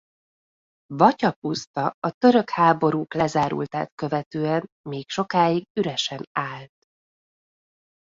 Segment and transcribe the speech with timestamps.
[0.93, 6.85] Vatya-puszta a török háborúk lezárultát követően még sokáig üresen állt.